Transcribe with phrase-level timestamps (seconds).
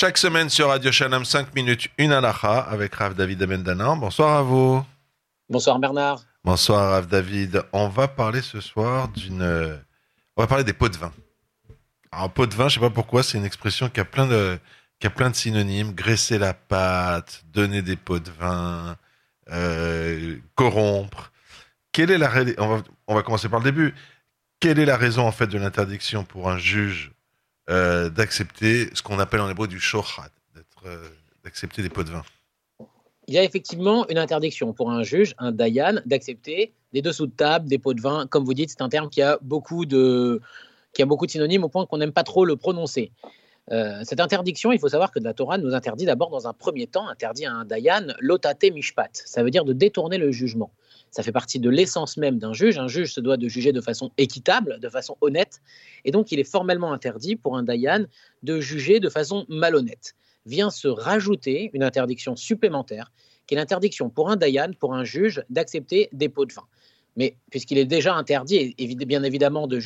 [0.00, 3.98] chaque semaine sur Radio Shalom, 5 minutes, une alaha avec Rav David Amendanan.
[3.98, 4.82] Bonsoir à vous.
[5.50, 6.24] Bonsoir Bernard.
[6.42, 7.62] Bonsoir Rav David.
[7.74, 9.42] On va parler ce soir d'une...
[10.38, 11.12] On va parler des pots de vin.
[12.12, 14.58] Alors, pot de vin, je sais pas pourquoi, c'est une expression qui a plein de,
[15.00, 15.92] qui a plein de synonymes.
[15.92, 18.96] Graisser la pâte, donner des pots de vin,
[19.52, 21.30] euh, corrompre.
[21.92, 23.94] Quelle est la on va, on va commencer par le début.
[24.60, 27.12] Quelle est la raison en fait de l'interdiction pour un juge
[27.68, 30.30] euh, d'accepter ce qu'on appelle en hébreu du shochad,
[30.86, 31.08] euh,
[31.44, 32.22] d'accepter des pots de vin
[33.28, 37.32] Il y a effectivement une interdiction pour un juge, un dayan, d'accepter des dessous de
[37.32, 38.26] table, des pots de vin.
[38.26, 40.40] Comme vous dites, c'est un terme qui a beaucoup de,
[40.92, 43.12] qui a beaucoup de synonymes au point qu'on n'aime pas trop le prononcer.
[43.70, 46.86] Euh, cette interdiction, il faut savoir que la Torah nous interdit d'abord dans un premier
[46.86, 49.10] temps, interdit à un dayan, lotate mishpat.
[49.12, 50.72] Ça veut dire de détourner le jugement.
[51.10, 52.78] Ça fait partie de l'essence même d'un juge.
[52.78, 55.60] Un juge se doit de juger de façon équitable, de façon honnête.
[56.04, 58.04] Et donc, il est formellement interdit pour un dayan
[58.42, 60.14] de juger de façon malhonnête.
[60.46, 63.12] Vient se rajouter une interdiction supplémentaire,
[63.46, 66.64] qui est l'interdiction pour un dayan, pour un juge, d'accepter des pots de vin.
[67.16, 68.74] Mais puisqu'il est déjà interdit,
[69.06, 69.78] bien évidemment, de,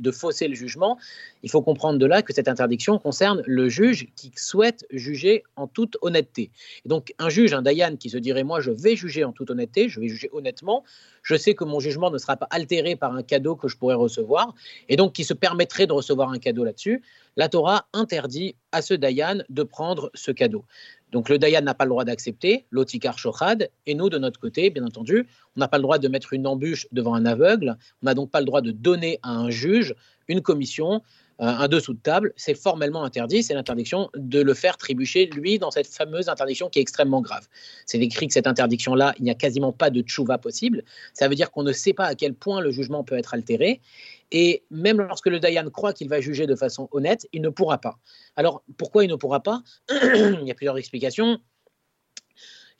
[0.00, 0.98] de, fausser le jugement,
[1.42, 5.66] il faut comprendre de là que cette interdiction concerne le juge qui souhaite juger en
[5.66, 6.50] toute honnêteté.
[6.84, 9.50] Et donc, un juge, un Dayan, qui se dirait Moi, je vais juger en toute
[9.50, 10.84] honnêteté, je vais juger honnêtement,
[11.22, 13.94] je sais que mon jugement ne sera pas altéré par un cadeau que je pourrais
[13.94, 14.54] recevoir,
[14.88, 17.02] et donc qui se permettrait de recevoir un cadeau là-dessus,
[17.36, 20.64] la Torah interdit à ce Dayan de prendre ce cadeau.
[21.12, 24.70] Donc le Dayan n'a pas le droit d'accepter, l'otikar shochad, et nous, de notre côté,
[24.70, 28.06] bien entendu, on n'a pas le droit de mettre une embûche devant un aveugle, on
[28.06, 29.94] n'a donc pas le droit de donner à un juge
[30.28, 31.02] une commission,
[31.40, 35.58] euh, un dessous de table, c'est formellement interdit, c'est l'interdiction de le faire trébucher, lui,
[35.58, 37.46] dans cette fameuse interdiction qui est extrêmement grave.
[37.84, 41.34] C'est écrit que cette interdiction-là, il n'y a quasiment pas de tchouva possible, ça veut
[41.34, 43.80] dire qu'on ne sait pas à quel point le jugement peut être altéré,
[44.32, 47.78] et même lorsque le Dayan croit qu'il va juger de façon honnête, il ne pourra
[47.78, 47.98] pas.
[48.34, 49.62] Alors, pourquoi il ne pourra pas?
[49.90, 51.38] Il y a plusieurs explications.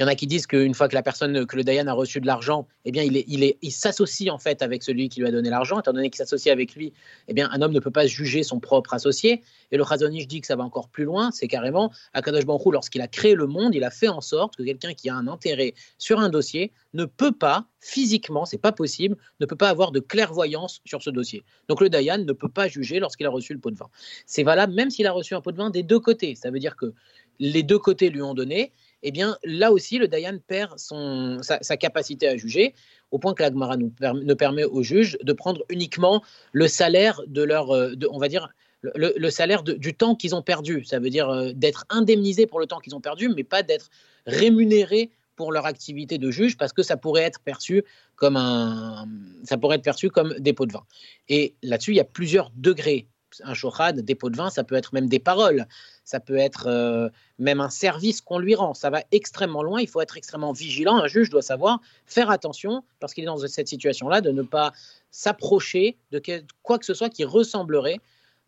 [0.00, 1.92] Il y en a qui disent qu'une fois que la personne, que le Dayan a
[1.92, 5.28] reçu de l'argent, eh bien, il, il, il s'associe en fait avec celui qui lui
[5.28, 5.78] a donné l'argent.
[5.78, 6.94] Étant donné qu'il s'associe avec lui,
[7.28, 9.42] eh bien, un homme ne peut pas juger son propre associé.
[9.72, 11.30] Et le Chazonish dit que ça va encore plus loin.
[11.32, 14.62] C'est carrément, Akadosh Baruch lorsqu'il a créé le monde, il a fait en sorte que
[14.62, 19.18] quelqu'un qui a un intérêt sur un dossier ne peut pas, physiquement, c'est pas possible,
[19.38, 21.44] ne peut pas avoir de clairvoyance sur ce dossier.
[21.68, 23.90] Donc le Dayan ne peut pas juger lorsqu'il a reçu le pot de vin.
[24.24, 26.36] C'est valable même s'il a reçu un pot de vin des deux côtés.
[26.36, 26.94] Ça veut dire que
[27.38, 32.28] les deux côtés lui ont donné eh bien là aussi, le Dayan perd sa, capacité
[32.28, 32.74] à juger,
[33.10, 36.22] au point que l'Agmara ne permet aux juges de prendre uniquement
[36.52, 38.48] le salaire de leur, euh, on va dire,
[38.82, 40.84] le, salaire du temps qu'ils ont perdu.
[40.84, 43.90] Ça veut dire euh, d'être indemnisés pour le temps qu'ils ont perdu, mais pas d'être
[44.26, 47.82] rémunérés pour leur activité de juge, parce que ça pourrait être perçu
[48.16, 49.06] comme un,
[49.44, 50.84] ça pourrait être perçu comme pots de vin.
[51.28, 53.08] Et là-dessus, il y a plusieurs degrés
[53.44, 55.66] un shochad, des pots de vin, ça peut être même des paroles,
[56.10, 58.74] ça peut être euh, même un service qu'on lui rend.
[58.74, 60.96] Ça va extrêmement loin, il faut être extrêmement vigilant.
[60.96, 64.72] Un juge doit savoir faire attention, parce qu'il est dans cette situation-là, de ne pas
[65.12, 66.20] s'approcher de
[66.64, 68.00] quoi que ce soit qui ressemblerait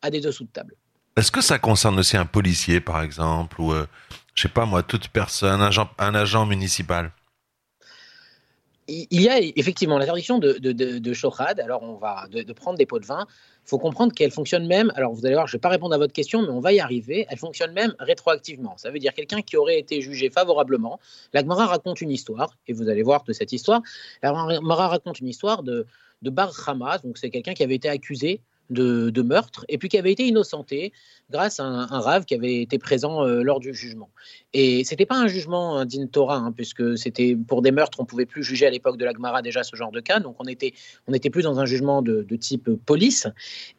[0.00, 0.74] à des dessous de table.
[1.16, 3.86] Est-ce que ça concerne aussi un policier, par exemple, ou, euh,
[4.34, 5.60] je sais pas moi, toute personne,
[5.98, 7.12] un agent municipal?
[8.90, 13.06] Il y a effectivement l'interdiction de, de, alors on va de, prendre des pots de
[13.06, 13.26] vin.
[13.28, 15.94] Il faut comprendre qu'elle fonctionne même, alors vous allez voir, je ne vais pas répondre
[15.94, 18.76] à votre question, mais on va y arriver, elle fonctionne même rétroactivement.
[18.76, 20.98] Ça veut dire quelqu'un qui aurait été jugé favorablement.
[21.32, 23.82] La raconte une histoire, et vous allez voir de cette histoire,
[24.22, 25.86] la Gemara raconte une histoire de,
[26.22, 28.40] de Bar Hamas, donc c'est quelqu'un qui avait été accusé
[28.70, 30.92] de, meurtre, et puis qui avait été innocenté
[31.30, 34.08] grâce à un, rave qui avait été présent euh, lors du jugement.
[34.52, 38.26] Et c'était pas un jugement digne Torah, hein, puisque c'était pour des meurtres, on pouvait
[38.26, 40.72] plus juger à l'époque de l'Agmara déjà ce genre de cas, donc on était,
[41.06, 43.26] on était plus dans un jugement de, de type police.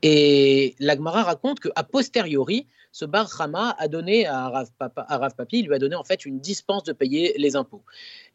[0.01, 5.75] Et l'Agmara raconte qu'à posteriori, ce Bar Hama a donné à Rav, Papi, il lui
[5.75, 7.83] a donné en fait une dispense de payer les impôts.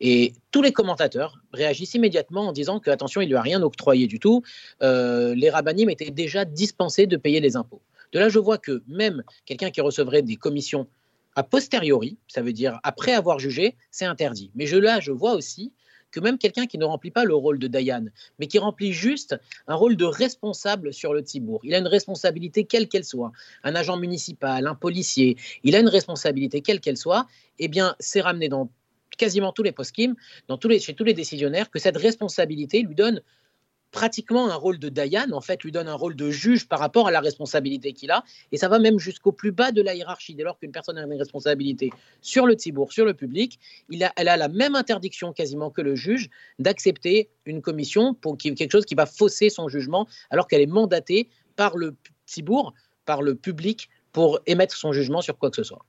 [0.00, 4.06] Et tous les commentateurs réagissent immédiatement en disant que, attention, il lui a rien octroyé
[4.06, 4.42] du tout.
[4.82, 7.82] Euh, les rabbinim étaient déjà dispensés de payer les impôts.
[8.12, 10.86] De là, je vois que même quelqu'un qui recevrait des commissions
[11.34, 14.50] a posteriori, ça veut dire après avoir jugé, c'est interdit.
[14.54, 15.72] Mais je, là, je vois aussi
[16.16, 18.06] que même quelqu'un qui ne remplit pas le rôle de Dayan,
[18.38, 21.60] mais qui remplit juste un rôle de responsable sur le Tibour.
[21.62, 23.32] Il a une responsabilité quelle qu'elle soit,
[23.64, 27.26] un agent municipal, un policier, il a une responsabilité quelle qu'elle soit,
[27.58, 28.70] eh bien, c'est ramené dans
[29.18, 30.14] quasiment tous les post-kim,
[30.48, 33.20] dans tous les, chez tous les décisionnaires, que cette responsabilité lui donne
[33.96, 37.08] pratiquement un rôle de Dayan, en fait, lui donne un rôle de juge par rapport
[37.08, 38.24] à la responsabilité qu'il a.
[38.52, 40.34] Et ça va même jusqu'au plus bas de la hiérarchie.
[40.34, 41.90] Dès lors qu'une personne a une responsabilité
[42.20, 43.58] sur le Tibour, sur le public,
[43.90, 46.28] elle a la même interdiction quasiment que le juge
[46.58, 51.30] d'accepter une commission pour quelque chose qui va fausser son jugement, alors qu'elle est mandatée
[51.56, 51.96] par le
[52.26, 52.74] Tibour,
[53.06, 55.86] par le public, pour émettre son jugement sur quoi que ce soit.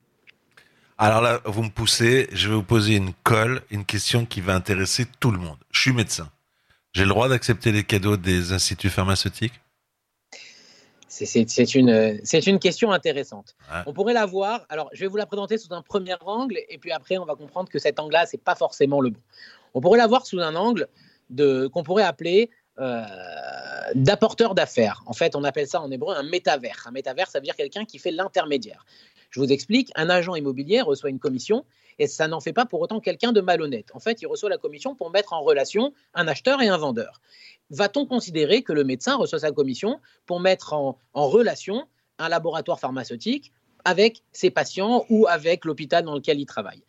[0.98, 4.56] Alors là, vous me poussez, je vais vous poser une colle, une question qui va
[4.56, 5.58] intéresser tout le monde.
[5.72, 6.30] Je suis médecin.
[6.98, 9.54] J'ai le droit d'accepter les cadeaux des instituts pharmaceutiques?
[11.08, 13.56] C'est une, une question intéressante.
[13.86, 14.66] On pourrait la voir.
[14.70, 17.36] Alors, je vais vous la présenter sous un premier angle, et puis après, on va
[17.36, 19.20] comprendre que cet angle-là, c'est pas forcément le bon.
[19.76, 20.88] On pourrait la voir sous un angle
[21.38, 22.50] qu'on pourrait appeler
[22.80, 23.04] euh,
[23.94, 25.04] d'apporteur d'affaires.
[25.06, 26.84] En fait, on appelle ça en hébreu un métavers.
[26.88, 28.88] Un métavers, ça veut dire quelqu'un qui fait l'intermédiaire.
[29.30, 31.64] Je vous explique, un agent immobilier reçoit une commission
[32.00, 33.90] et ça n'en fait pas pour autant quelqu'un de malhonnête.
[33.94, 37.22] En fait, il reçoit la commission pour mettre en relation un acheteur et un vendeur.
[37.70, 41.88] Va-t-on considérer que le médecin reçoit sa commission pour mettre en, relation
[42.20, 43.52] un laboratoire pharmaceutique
[43.84, 46.84] avec ses patients ou avec l'hôpital dans lequel il travaille?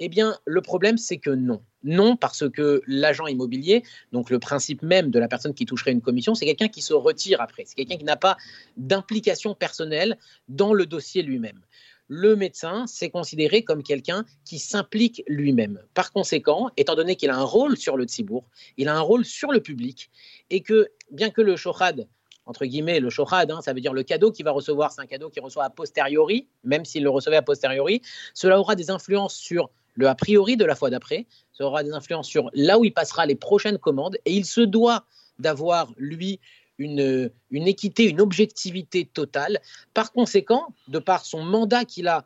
[0.00, 1.60] Eh bien, le problème, c'est que non.
[1.82, 3.82] Non, parce que l'agent immobilier,
[4.12, 6.92] donc le principe même de la personne qui toucherait une commission, c'est quelqu'un qui se
[6.92, 7.64] retire après.
[7.66, 8.36] C'est quelqu'un qui n'a pas
[8.76, 10.18] d'implication personnelle
[10.48, 11.60] dans le dossier lui-même
[12.08, 15.80] le médecin, c'est considéré comme quelqu'un qui s'implique lui-même.
[15.94, 18.44] Par conséquent, étant donné qu'il a un rôle sur le tzibour,
[18.78, 20.10] il a un rôle sur le public,
[20.50, 22.08] et que bien que le shohad,
[22.46, 25.06] entre guillemets, le shohad, hein, ça veut dire le cadeau qu'il va recevoir, c'est un
[25.06, 28.00] cadeau qu'il reçoit a posteriori, même s'il le recevait a posteriori,
[28.32, 31.92] cela aura des influences sur le a priori de la fois d'après, ça aura des
[31.92, 35.04] influences sur là où il passera les prochaines commandes, et il se doit
[35.38, 36.40] d'avoir, lui,
[36.78, 39.60] une, équité, une objectivité totale.
[39.94, 42.24] Par conséquent, de par son mandat qu'il a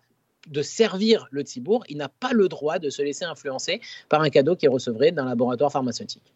[0.49, 4.31] de servir le Tibour, il n'a pas le droit de se laisser influencer par un
[4.31, 6.33] cadeau qu'il recevrait d'un laboratoire pharmaceutique.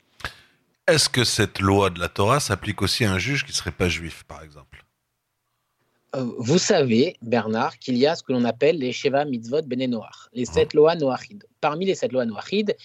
[0.87, 3.73] Est-ce que cette loi de la Torah s'applique aussi à un juge qui ne serait
[3.73, 4.85] pas juif, par exemple?
[6.15, 9.99] Euh, Vous savez, Bernard, qu'il y a ce que l'on appelle les Sheva Mitzvot Bene
[10.33, 11.45] les sept lois Noachid.
[11.61, 12.77] Parmi les sept lois Noachid,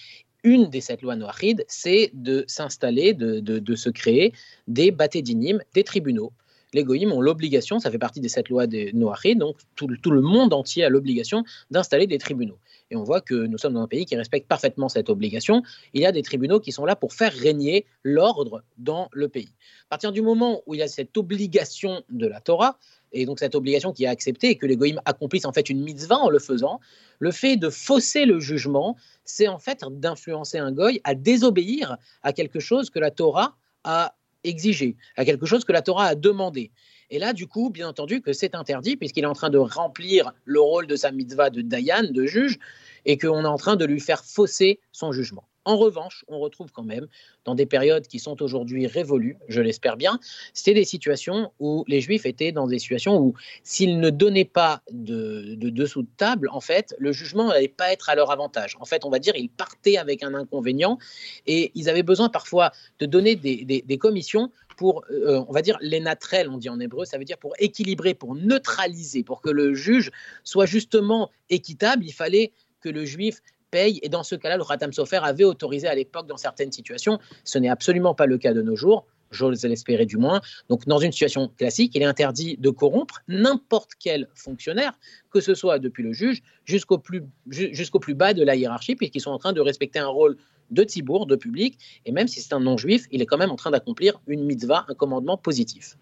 [0.44, 4.32] une des sept lois noachides, c'est de s'installer, de, se créer
[4.68, 6.32] des batédinim, des tribunaux.
[6.74, 10.20] Les goïms ont l'obligation, ça fait partie des sept lois des noachides, donc tout, le
[10.20, 12.58] monde entier a l'obligation d'installer des tribunaux.
[12.90, 15.62] Et on voit que nous sommes dans un pays qui respecte parfaitement cette obligation.
[15.92, 19.52] Il y a des tribunaux qui sont là pour faire régner l'ordre dans le pays.
[19.86, 22.78] À partir du moment où il y a cette obligation de la Torah,
[23.12, 25.82] et donc cette obligation qui est acceptée et que les goïms accomplissent en fait une
[25.82, 26.80] mitzvah en le faisant,
[27.18, 32.32] le fait de fausser le jugement, c'est en fait d'influencer un goy à désobéir à
[32.32, 34.14] quelque chose que la Torah a
[34.44, 36.70] exigé, à quelque chose que la Torah a demandé.
[37.10, 40.32] Et là, du coup, bien entendu que c'est interdit puisqu'il est en train de remplir
[40.44, 42.58] le rôle de sa mitzvah de Dayan, de juge,
[43.04, 45.44] et qu'on est en train de lui faire fausser son jugement.
[45.64, 47.06] En revanche, on retrouve quand même,
[47.44, 50.18] dans des périodes qui sont aujourd'hui révolues, je l'espère bien,
[50.54, 54.82] c'est des situations où les Juifs étaient dans des situations où, s'ils ne donnaient pas
[54.90, 58.76] de, dessous de table, en fait, le jugement n'allait pas être à leur avantage.
[58.80, 60.98] En fait, on va dire, ils partaient avec un inconvénient
[61.46, 66.00] et ils avaient besoin parfois de donner des, commissions pour, euh, on va dire, les
[66.00, 69.74] natrelles, on dit en hébreu, ça veut dire pour équilibrer, pour neutraliser, pour que le
[69.74, 70.10] juge
[70.42, 73.40] soit justement équitable, il fallait que le juif
[73.74, 77.18] Et dans ce cas-là, le Khatam Sofer avait autorisé à l'époque dans certaines situations.
[77.44, 79.06] Ce n'est absolument pas le cas de nos jours.
[79.30, 80.42] J'ose l'espérer du moins.
[80.68, 84.92] Donc, dans une situation classique, il est interdit de corrompre n'importe quel fonctionnaire,
[85.30, 87.24] que ce soit depuis le juge jusqu'au plus,
[88.14, 90.36] bas de la hiérarchie, puisqu'ils sont en train de respecter un rôle
[90.70, 91.78] de tibour, de public.
[92.04, 94.84] Et même si c'est un non-juif, il est quand même en train d'accomplir une mitzvah,
[94.88, 95.96] un commandement positif.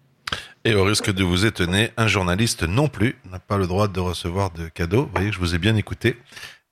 [0.65, 3.99] Et au risque de vous étonner, un journaliste non plus n'a pas le droit de
[4.01, 5.05] recevoir de cadeaux.
[5.05, 6.17] Vous voyez, je vous ai bien écouté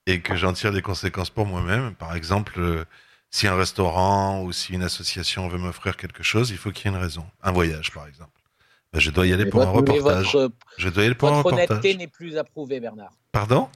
[0.09, 1.93] et que j'en tire des conséquences pour moi-même.
[1.95, 2.85] Par exemple, euh,
[3.29, 6.93] si un restaurant ou si une association veut m'offrir quelque chose, il faut qu'il y
[6.93, 7.25] ait une raison.
[7.43, 8.31] Un voyage, par exemple.
[8.91, 10.33] Ben, je dois y aller pour un reportage.
[10.33, 11.59] Votre, je dois y aller pour un reportage.
[11.59, 13.11] Votre honnêteté n'est plus approuvée, Bernard.
[13.31, 13.69] Pardon?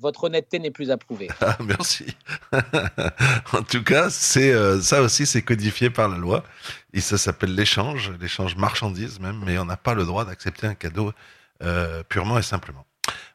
[0.00, 1.28] Votre honnêteté n'est plus approuvée.
[1.40, 2.16] Ah, merci.
[3.52, 6.42] en tout cas, c'est euh, ça aussi, c'est codifié par la loi.
[6.92, 10.74] Et ça s'appelle l'échange, l'échange marchandise même, mais on n'a pas le droit d'accepter un
[10.74, 11.12] cadeau
[11.62, 12.84] euh, purement et simplement.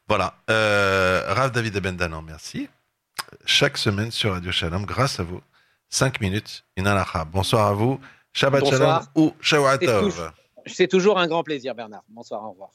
[0.07, 0.35] Voilà.
[0.49, 2.69] Euh, Rav David Abendanan, merci.
[3.45, 5.41] Chaque semaine sur Radio Shalom, grâce à vous,
[5.89, 7.25] 5 minutes, inalacha.
[7.25, 7.99] Bonsoir à vous.
[8.33, 9.79] Shabbat Shalom ou Shavuot
[10.67, 12.03] C'est toujours un grand plaisir, Bernard.
[12.09, 12.69] Bonsoir, au revoir.